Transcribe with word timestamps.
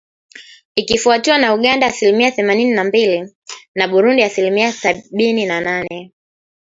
Ikifuatiwa 0.75 1.37
na 1.37 1.53
Uganda 1.53 1.87
asilimia 1.87 2.31
themanini 2.31 2.71
na 2.71 2.83
mbili, 2.83 3.33
na 3.75 3.87
Burundi 3.87 4.23
asilimia 4.23 4.71
sabini 4.71 5.45
na 5.45 5.61
nane. 5.61 6.13